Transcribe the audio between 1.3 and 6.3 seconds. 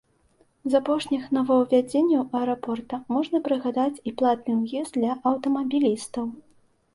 новаўвядзенняў аэрапорта можна прыгадаць і платны ўезд для аўтамабілістаў.